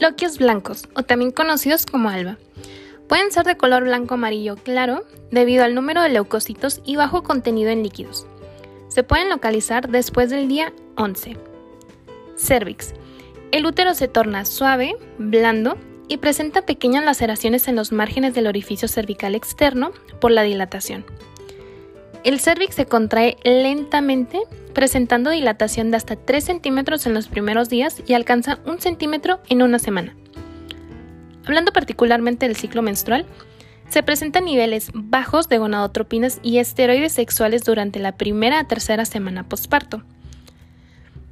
[0.00, 2.38] Loquios blancos, o también conocidos como alba.
[3.06, 7.68] Pueden ser de color blanco amarillo claro debido al número de leucocitos y bajo contenido
[7.68, 8.26] en líquidos.
[8.92, 11.38] Se pueden localizar después del día 11.
[12.36, 12.92] Cervix.
[13.50, 15.78] El útero se torna suave, blando
[16.08, 21.06] y presenta pequeñas laceraciones en los márgenes del orificio cervical externo por la dilatación.
[22.22, 24.42] El cervix se contrae lentamente
[24.74, 29.62] presentando dilatación de hasta 3 centímetros en los primeros días y alcanza un centímetro en
[29.62, 30.14] una semana.
[31.46, 33.24] Hablando particularmente del ciclo menstrual,
[33.92, 39.46] se presentan niveles bajos de gonadotropinas y esteroides sexuales durante la primera a tercera semana
[39.46, 40.02] posparto.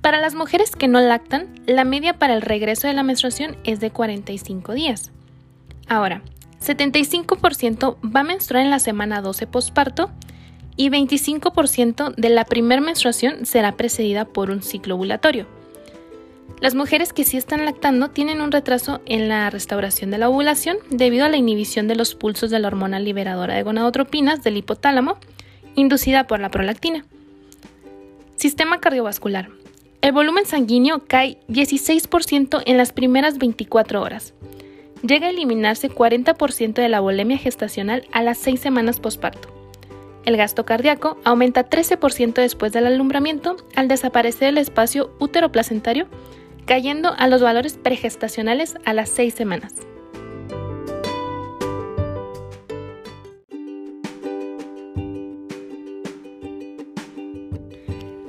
[0.03, 3.81] Para las mujeres que no lactan, la media para el regreso de la menstruación es
[3.81, 5.11] de 45 días.
[5.89, 6.21] Ahora,
[6.61, 10.11] 75% va a menstruar en la semana 12 posparto
[10.77, 15.47] y 25% de la primera menstruación será precedida por un ciclo ovulatorio.
[16.61, 20.77] Las mujeres que sí están lactando tienen un retraso en la restauración de la ovulación
[20.91, 25.17] debido a la inhibición de los pulsos de la hormona liberadora de gonadotropinas del hipotálamo,
[25.75, 27.07] inducida por la prolactina.
[28.37, 29.49] Sistema cardiovascular.
[30.03, 34.35] El volumen sanguíneo cae 16% en las primeras 24 horas.
[35.03, 39.49] Llega a eliminarse 40% de la volemia gestacional a las 6 semanas posparto.
[40.27, 46.07] El gasto cardíaco aumenta 13% después del alumbramiento al desaparecer el espacio útero-placentario
[46.71, 49.75] cayendo a los valores pregestacionales a las 6 semanas.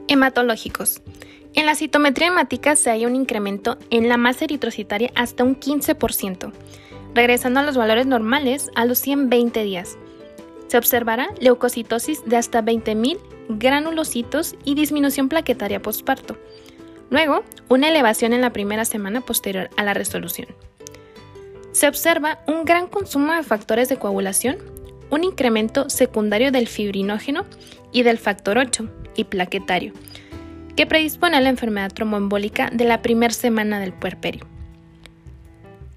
[0.07, 1.03] Hematológicos.
[1.53, 6.51] En la citometría hemática se halla un incremento en la masa eritrocitaria hasta un 15%,
[7.13, 9.99] regresando a los valores normales a los 120 días.
[10.65, 16.39] Se observará leucocitosis de hasta 20.000 granulocitos y disminución plaquetaria postparto.
[17.11, 20.47] Luego, una elevación en la primera semana posterior a la resolución.
[21.73, 24.57] Se observa un gran consumo de factores de coagulación,
[25.09, 27.45] un incremento secundario del fibrinógeno
[27.91, 29.91] y del factor 8 y plaquetario,
[30.77, 34.47] que predispone a la enfermedad tromboembólica de la primera semana del puerperio.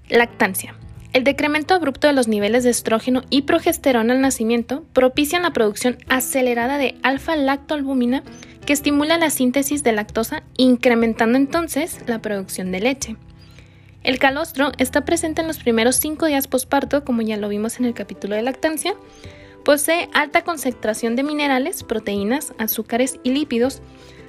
[0.09, 0.75] Lactancia.
[1.13, 5.97] El decremento abrupto de los niveles de estrógeno y progesterona al nacimiento propician la producción
[6.09, 8.21] acelerada de alfa-lactoalbumina
[8.65, 13.15] que estimula la síntesis de lactosa, incrementando entonces la producción de leche.
[14.03, 17.85] El calostro está presente en los primeros 5 días posparto, como ya lo vimos en
[17.85, 18.95] el capítulo de lactancia.
[19.63, 23.81] Posee alta concentración de minerales, proteínas, azúcares y lípidos,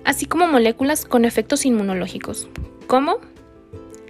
[0.05, 2.49] así como moléculas con efectos inmunológicos,
[2.87, 3.19] como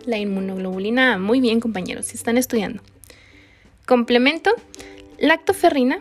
[0.04, 1.18] la inmunoglobulina.
[1.18, 2.82] Muy bien, compañeros, si están estudiando.
[3.86, 4.52] Complemento,
[5.18, 5.98] lactoferrina,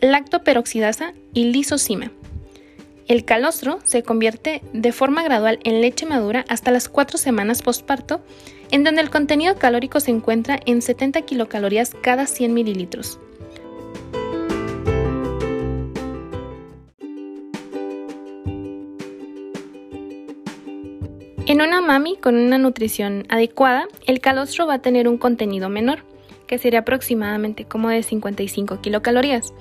[0.00, 2.12] lactoperoxidasa y lisocima.
[3.06, 8.22] El calostro se convierte de forma gradual en leche madura hasta las 4 semanas postparto,
[8.70, 13.20] en donde el contenido calórico se encuentra en 70 kilocalorías cada 100 mililitros.
[21.46, 25.98] En una mami con una nutrición adecuada, el calostro va a tener un contenido menor,
[26.46, 29.52] que sería aproximadamente como de 55 kilocalorías.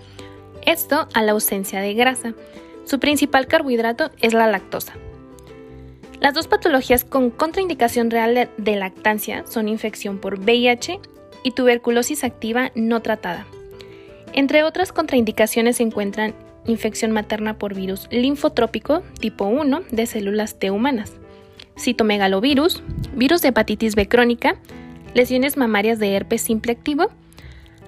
[0.66, 2.36] Esto a la ausencia de grasa.
[2.86, 4.94] Su principal carbohidrato es la lactosa.
[6.20, 11.00] Las dos patologías con contraindicación real de lactancia son infección por VIH
[11.44, 13.46] y tuberculosis activa no tratada.
[14.32, 16.34] Entre otras contraindicaciones se encuentran
[16.66, 21.14] infección materna por virus linfotrópico tipo 1 de células T humanas,
[21.78, 24.56] citomegalovirus, virus de hepatitis B crónica,
[25.14, 27.10] lesiones mamarias de herpes simple activo,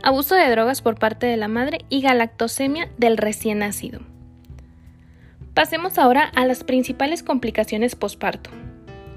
[0.04, 4.02] abuso de drogas por parte de la madre y galactosemia del recién nacido.
[5.56, 8.50] Pasemos ahora a las principales complicaciones posparto.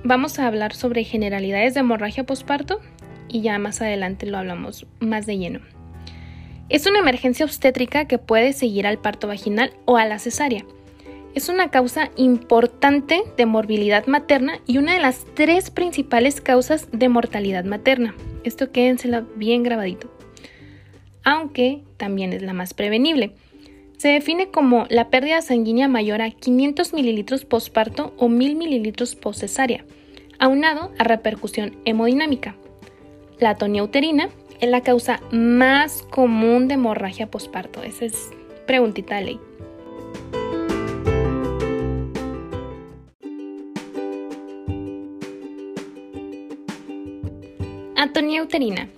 [0.05, 2.81] Vamos a hablar sobre generalidades de hemorragia posparto
[3.27, 5.59] y ya más adelante lo hablamos más de lleno.
[6.69, 10.65] Es una emergencia obstétrica que puede seguir al parto vaginal o a la cesárea.
[11.35, 17.09] Es una causa importante de morbilidad materna y una de las tres principales causas de
[17.09, 18.15] mortalidad materna.
[18.45, 20.09] Esto quédenselo bien grabadito.
[21.25, 23.35] Aunque también es la más prevenible.
[23.99, 29.85] Se define como la pérdida sanguínea mayor a 500 mililitros posparto o 1000 mililitros postcesárea,
[30.39, 32.55] aunado a repercusión hemodinámica.
[33.41, 34.29] La atonía uterina
[34.61, 37.83] es la causa más común de hemorragia posparto.
[37.83, 38.31] Esa es
[38.69, 39.41] preguntita de ley.
[47.97, 48.89] Atonía uterina.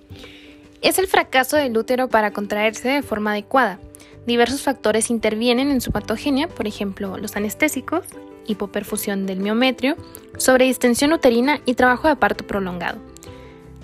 [0.83, 3.79] Es el fracaso del útero para contraerse de forma adecuada
[4.25, 8.05] Diversos factores intervienen en su patogenia, por ejemplo, los anestésicos,
[8.45, 9.95] hipoperfusión del miometrio,
[10.37, 12.99] sobredistensión uterina y trabajo de parto prolongado.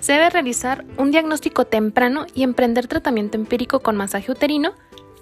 [0.00, 4.72] Se debe realizar un diagnóstico temprano y emprender tratamiento empírico con masaje uterino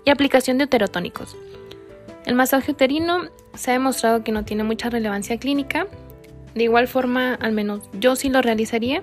[0.05, 1.35] y aplicación de uterotónicos.
[2.27, 5.87] El masaje uterino se ha demostrado que no tiene mucha relevancia clínica.
[6.55, 9.03] De igual forma, al menos yo sí lo realizaría,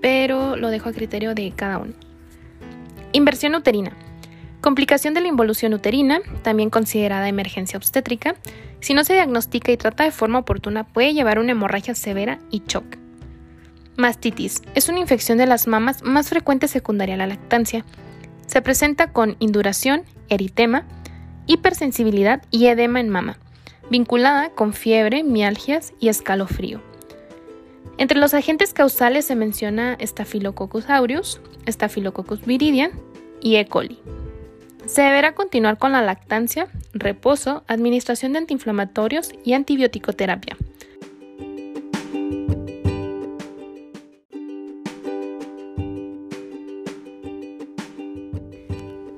[0.00, 1.94] pero lo dejo a criterio de cada uno.
[3.12, 3.92] Inversión uterina.
[4.66, 8.34] Complicación de la involución uterina, también considerada emergencia obstétrica,
[8.80, 12.64] Si no se diagnostica y trata de forma oportuna, puede llevar una hemorragia severa y
[12.66, 12.84] shock.
[13.96, 17.84] Mastitis es una infección de las mamas más frecuente secundaria a la lactancia.
[18.48, 20.84] Se presenta con induración, eritema,
[21.46, 23.38] hipersensibilidad y edema en mama,
[23.88, 26.82] vinculada con fiebre, mialgias y escalofrío.
[27.98, 32.90] Entre los agentes causales se menciona Staphylococcus aureus, Staphylococcus viridian
[33.40, 33.66] y E.
[33.68, 34.00] coli.
[34.86, 40.56] Se deberá continuar con la lactancia, reposo, administración de antiinflamatorios y antibioticoterapia.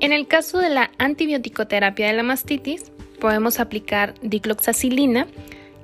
[0.00, 2.90] En el caso de la antibioticoterapia de la mastitis,
[3.20, 5.26] podemos aplicar dicloxacilina,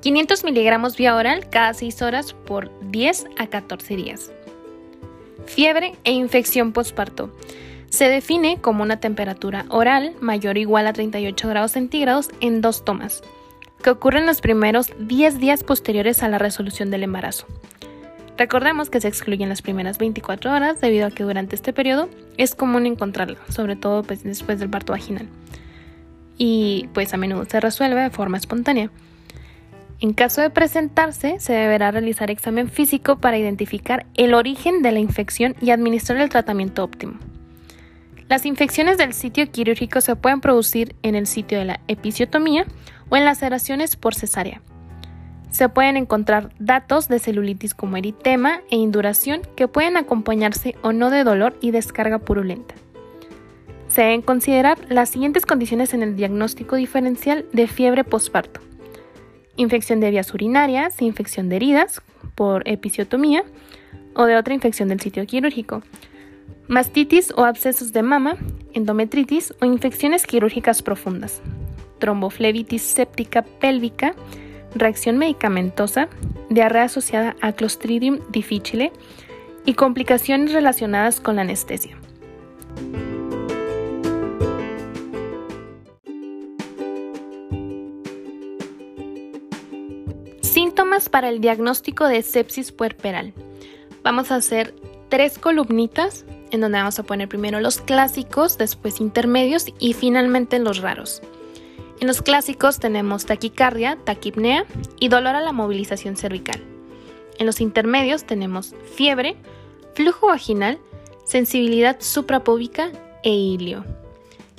[0.00, 4.32] 500 miligramos vía oral cada 6 horas por 10 a 14 días.
[5.44, 7.36] Fiebre e infección postparto.
[7.94, 12.84] Se define como una temperatura oral mayor o igual a 38 grados centígrados en dos
[12.84, 13.22] tomas,
[13.84, 17.46] que ocurren los primeros 10 días posteriores a la resolución del embarazo.
[18.36, 22.56] Recordemos que se excluyen las primeras 24 horas debido a que durante este periodo es
[22.56, 25.28] común encontrarla, sobre todo pues, después del parto vaginal.
[26.36, 28.90] Y pues a menudo se resuelve de forma espontánea.
[30.00, 34.98] En caso de presentarse, se deberá realizar examen físico para identificar el origen de la
[34.98, 37.20] infección y administrar el tratamiento óptimo.
[38.28, 42.64] Las infecciones del sitio quirúrgico se pueden producir en el sitio de la episiotomía
[43.10, 44.62] o en laceraciones por cesárea.
[45.50, 51.10] Se pueden encontrar datos de celulitis como eritema e induración que pueden acompañarse o no
[51.10, 52.74] de dolor y descarga purulenta.
[53.88, 58.60] Se deben considerar las siguientes condiciones en el diagnóstico diferencial de fiebre postparto.
[59.56, 62.02] Infección de vías urinarias, infección de heridas
[62.34, 63.44] por episiotomía
[64.16, 65.82] o de otra infección del sitio quirúrgico,
[66.68, 68.36] mastitis o abscesos de mama,
[68.72, 71.42] endometritis o infecciones quirúrgicas profundas,
[71.98, 74.14] tromboflebitis séptica pélvica,
[74.74, 76.08] reacción medicamentosa,
[76.48, 78.92] diarrea asociada a Clostridium difficile
[79.64, 81.96] y complicaciones relacionadas con la anestesia.
[90.40, 93.32] Síntomas para el diagnóstico de sepsis puerperal.
[94.02, 94.74] Vamos a hacer
[95.08, 96.24] tres columnitas
[96.54, 101.20] en donde vamos a poner primero los clásicos, después intermedios y finalmente los raros.
[102.00, 104.64] En los clásicos tenemos taquicardia, taquipnea
[105.00, 106.62] y dolor a la movilización cervical.
[107.38, 109.36] En los intermedios tenemos fiebre,
[109.94, 110.78] flujo vaginal,
[111.24, 112.92] sensibilidad suprapúbica
[113.24, 113.84] e ilio.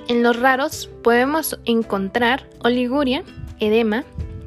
[0.10, 3.24] En los raros podemos encontrar oliguria,
[3.62, 4.04] edema,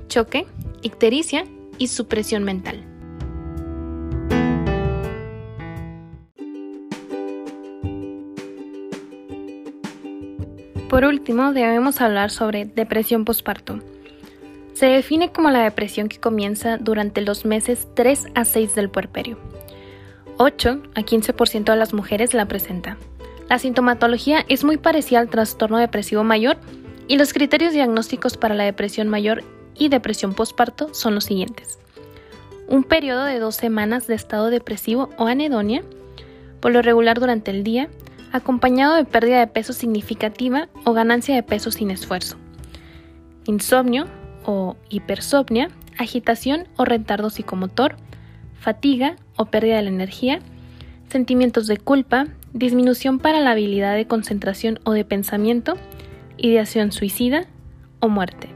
[0.09, 0.47] choque,
[0.83, 1.47] ictericia
[1.79, 2.88] y supresión mental.
[10.89, 13.79] Por último, debemos hablar sobre depresión postparto.
[14.73, 19.39] Se define como la depresión que comienza durante los meses 3 a 6 del puerperio.
[20.39, 22.97] 8 a 15% de las mujeres la presenta.
[23.51, 26.57] La sintomatología es muy parecida al trastorno depresivo mayor
[27.07, 31.79] y los criterios diagnósticos para la depresión mayor y depresión postparto son los siguientes.
[32.67, 35.83] Un periodo de dos semanas de estado depresivo o anedonia,
[36.61, 37.89] por lo regular durante el día,
[38.33, 42.37] acompañado de pérdida de peso significativa o ganancia de peso sin esfuerzo.
[43.47, 44.07] Insomnio
[44.45, 47.97] o hipersomnia, agitación o retardo psicomotor,
[48.61, 50.41] fatiga o pérdida de la energía,
[51.09, 55.77] sentimientos de culpa, disminución para la habilidad de concentración o de pensamiento,
[56.37, 57.47] ideación suicida
[58.01, 58.49] o muerte.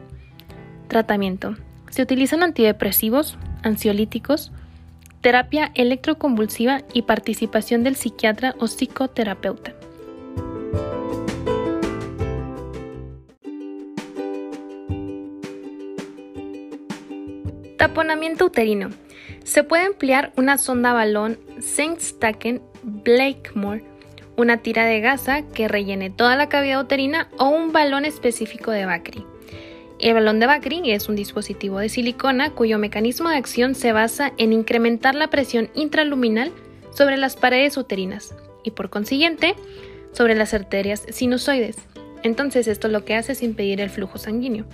[0.89, 1.57] Tratamiento.
[1.91, 4.53] Se utilizan antidepresivos, ansiolíticos,
[5.23, 9.73] terapia electroconvulsiva y participación del psiquiatra o psicoterapeuta.
[17.79, 18.91] Taponamiento uterino.
[19.45, 23.85] Se puede emplear una sonda balón Saint-Stacken Blakemore,
[24.37, 28.87] una tira de gasa que rellene toda la cavidad uterina o un balón específico de
[28.87, 29.32] Bacri.
[30.03, 34.33] El balón de Bakri es un dispositivo de silicona cuyo mecanismo de acción se basa
[34.37, 36.51] en incrementar la presión intraluminal
[36.91, 38.35] sobre las paredes uterinas
[38.65, 39.55] y por consiguiente
[40.11, 41.77] sobre las arterias sinusoides.
[42.25, 44.67] Entonces esto lo que hace es impedir el flujo sanguíneo.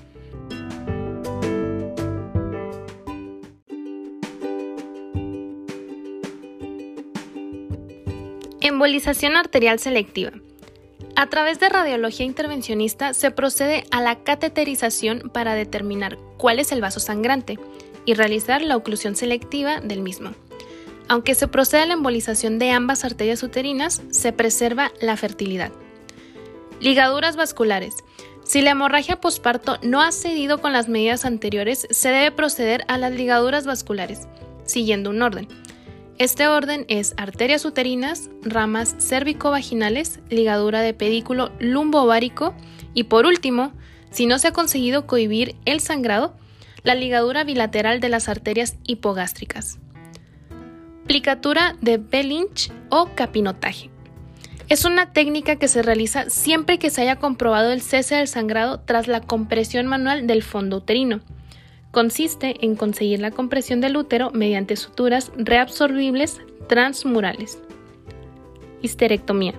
[8.63, 10.33] Embolización arterial selectiva.
[11.19, 16.81] A través de radiología intervencionista se procede a la cateterización para determinar cuál es el
[16.81, 17.59] vaso sangrante
[18.05, 20.31] y realizar la oclusión selectiva del mismo.
[21.09, 25.73] Aunque se procede a la embolización de ambas arterias uterinas, se preserva la fertilidad.
[26.79, 27.97] Ligaduras vasculares.
[28.45, 32.97] Si la hemorragia posparto no ha cedido con las medidas anteriores, se debe proceder a
[32.97, 34.29] las ligaduras vasculares,
[34.67, 35.49] siguiendo un orden.
[36.19, 42.55] Este orden es arterias uterinas, ramas cérvico-vaginales, ligadura de pedículo lumbovárico
[42.93, 43.73] y por último,
[44.11, 46.35] si no se ha conseguido cohibir el sangrado,
[46.83, 49.79] la ligadura bilateral de las arterias hipogástricas.
[51.07, 53.89] Plicatura de Bellinch o capinotaje.
[54.69, 58.81] Es una técnica que se realiza siempre que se haya comprobado el cese del sangrado
[58.81, 61.21] tras la compresión manual del fondo uterino.
[61.91, 67.59] Consiste en conseguir la compresión del útero mediante suturas reabsorbibles transmurales.
[68.83, 69.55] Histerectomía.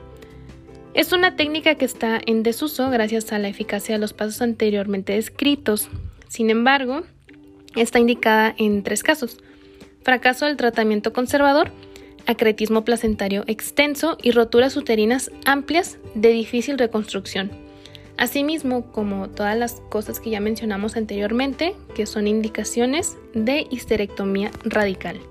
[0.94, 5.14] Es una técnica que está en desuso gracias a la eficacia de los pasos anteriormente
[5.14, 5.90] descritos.
[6.28, 7.02] Sin embargo,
[7.76, 9.38] está indicada en tres casos.
[10.04, 11.72] Fracaso del tratamiento conservador,
[12.26, 17.69] acretismo placentario extenso y roturas uterinas amplias de difícil reconstrucción.
[18.20, 25.22] Asimismo, como todas las cosas que ya mencionamos anteriormente, que son indicaciones de histerectomía radical.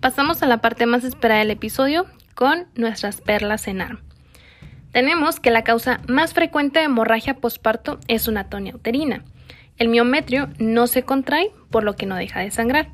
[0.00, 4.00] Pasamos a la parte más esperada del episodio con nuestras perlas en arm.
[4.92, 9.24] Tenemos que la causa más frecuente de hemorragia posparto es una atonia uterina.
[9.76, 12.88] El miometrio no se contrae, por lo que no deja de sangrar.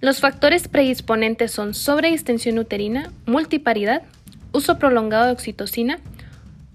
[0.00, 4.02] Los factores predisponentes son sobredistensión uterina, multiparidad,
[4.52, 5.98] uso prolongado de oxitocina,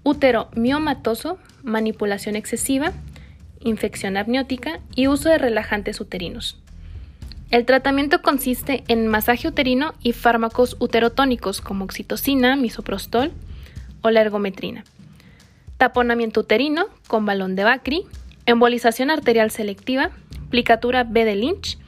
[0.02, 2.92] útero miomatoso, manipulación excesiva,
[3.60, 6.60] infección amniótica y uso de relajantes uterinos.
[7.50, 13.32] El tratamiento consiste en masaje uterino y fármacos uterotónicos como oxitocina, misoprostol,
[14.02, 14.84] o la ergometrina.
[15.78, 18.04] Taponamiento uterino con balón de Bacri,
[18.44, 20.10] embolización arterial selectiva,
[20.50, 21.78] plicatura B de Lynch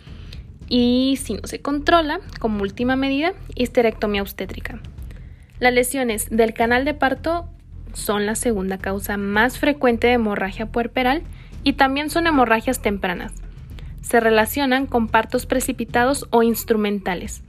[0.69, 4.81] y, si no se controla, como última medida, histerectomía obstétrica.
[5.59, 7.49] Las lesiones del canal de parto
[7.93, 11.23] son la segunda causa más frecuente de hemorragia puerperal
[11.65, 13.33] y también son hemorragias tempranas.
[14.03, 17.43] Se relacionan con partos precipitados o instrumentales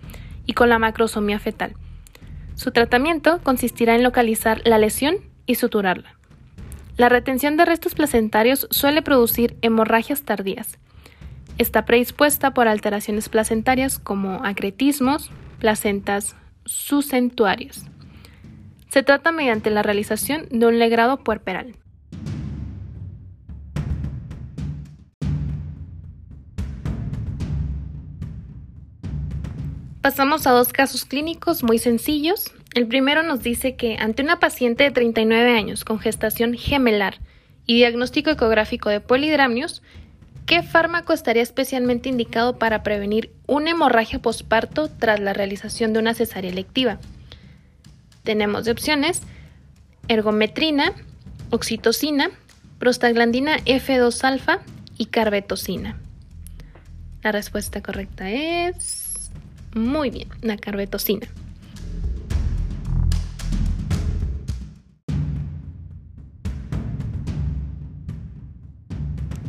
[0.46, 1.74] y con la macrosomía fetal.
[2.56, 6.16] Su tratamiento consistirá en localizar la lesión y suturarla.
[6.98, 10.80] La retención de restos placentarios suele producir hemorragias tardías.
[11.58, 16.36] Está predispuesta por alteraciones placentarias como acretismos, placentas
[16.66, 17.84] sucentuarios.
[18.90, 21.76] Se trata mediante la realización de un legrado puerperal.
[30.02, 32.52] Pasamos a dos casos clínicos muy sencillos.
[32.76, 37.20] El primero nos dice que ante una paciente de 39 años con gestación gemelar
[37.66, 39.82] y diagnóstico ecográfico de polidramnios,
[40.48, 46.16] ¿qué fármaco estaría especialmente indicado para prevenir una hemorragia posparto tras la realización de una
[46.16, 46.98] cesárea electiva?
[48.24, 49.22] Tenemos de opciones
[50.08, 50.94] ergometrina,
[51.52, 52.32] oxitocina,
[52.80, 54.62] prostaglandina F2-alfa
[54.98, 56.00] y carbetocina.
[57.24, 59.30] La respuesta correcta es
[59.74, 61.28] muy bien, la carbetocina.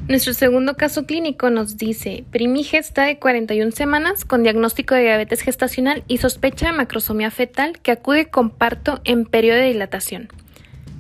[0.08, 6.02] Nuestro segundo caso clínico nos dice, primigesta de 41 semanas con diagnóstico de diabetes gestacional
[6.08, 10.30] y sospecha de macrosomía fetal que acude con parto en periodo de dilatación.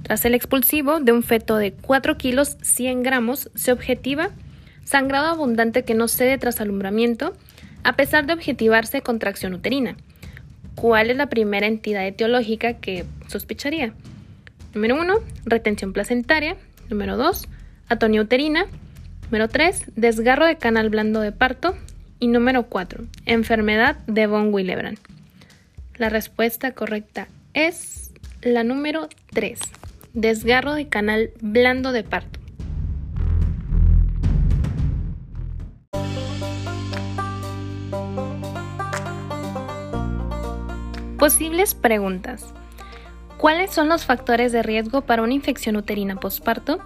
[0.02, 4.28] Tras el expulsivo de un feto de 4 kilos 100 gramos, se objetiva
[4.84, 7.34] sangrado abundante que no cede tras alumbramiento,
[7.84, 9.96] a pesar de objetivarse contracción uterina.
[10.74, 13.94] ¿Cuál es la primera entidad etiológica que sospecharía?
[14.74, 15.14] Número 1,
[15.46, 16.58] retención placentaria.
[16.90, 17.48] Número 2,
[17.88, 18.66] atonia uterina.
[19.30, 21.76] Número 3, desgarro de canal blando de parto.
[22.18, 24.98] Y número 4, enfermedad de von Willebrand.
[25.96, 28.10] La respuesta correcta es
[28.40, 29.60] la número 3,
[30.14, 32.40] desgarro de canal blando de parto.
[41.18, 42.54] Posibles preguntas.
[43.36, 46.80] ¿Cuáles son los factores de riesgo para una infección uterina postparto?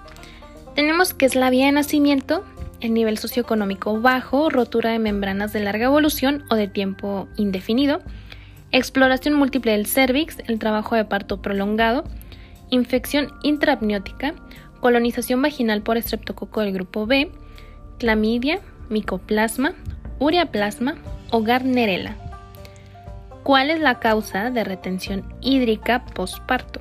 [0.74, 2.44] Tenemos que es la vía de nacimiento,
[2.80, 8.00] el nivel socioeconómico bajo, rotura de membranas de larga evolución o de tiempo indefinido,
[8.70, 12.04] exploración múltiple del cervix, el trabajo de parto prolongado,
[12.70, 14.34] infección intraapniótica,
[14.80, 17.30] colonización vaginal por estreptococo del grupo B,
[17.98, 19.74] clamidia, micoplasma,
[20.18, 20.94] ureaplasma
[21.30, 22.16] o garnerela.
[23.42, 26.80] ¿Cuál es la causa de retención hídrica postparto?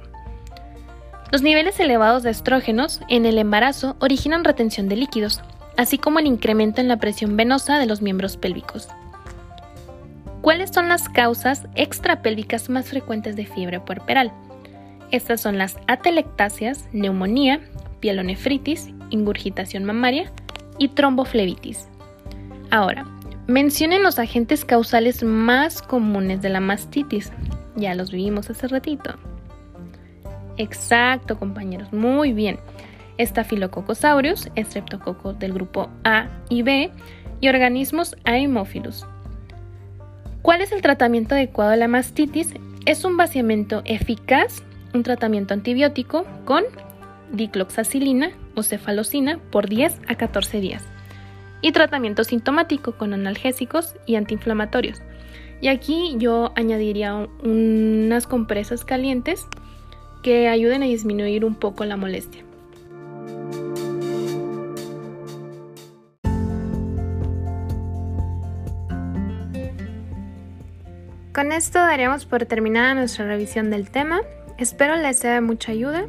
[1.32, 5.40] Los niveles elevados de estrógenos en el embarazo originan retención de líquidos,
[5.78, 8.90] así como el incremento en la presión venosa de los miembros pélvicos.
[10.42, 14.34] ¿Cuáles son las causas extrapélvicas más frecuentes de fiebre puerperal?
[15.12, 17.62] Estas son las atelectasias, neumonía,
[18.02, 20.30] pielonefritis, ingurgitación mamaria
[20.80, 21.88] y tromboflebitis.
[22.72, 23.06] Ahora,
[23.48, 27.32] mencionen los agentes causales más comunes de la mastitis.
[27.78, 29.14] Ya los vimos hace ratito.
[30.62, 32.60] Exacto, compañeros, muy bien.
[33.20, 36.92] Staphylococcus aureus, estreptococo del grupo A y B
[37.40, 39.08] y organismos Haemophilus.
[40.44, 42.54] ¿Cuál es el tratamiento adecuado de la mastitis?
[42.86, 44.62] Es un vaciamiento eficaz,
[44.94, 46.64] un tratamiento antibiótico con
[47.32, 50.84] dicloxacilina o cefalocina por 10 a 14 días
[51.64, 55.02] y tratamiento sintomático con analgésicos y antiinflamatorios.
[55.60, 59.48] Y aquí yo añadiría unas compresas calientes
[60.22, 62.44] que ayuden a disminuir un poco la molestia.
[71.34, 74.22] Con esto daríamos por terminada nuestra revisión del tema.
[74.58, 76.06] Espero les sea de mucha ayuda.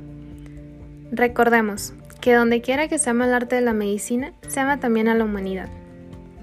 [1.11, 5.09] Recordemos que donde quiera que se ama el arte de la medicina, se ama también
[5.09, 5.69] a la humanidad.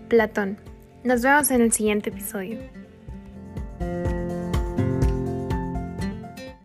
[0.07, 0.57] Platón.
[1.03, 2.57] Nos vemos en el siguiente episodio.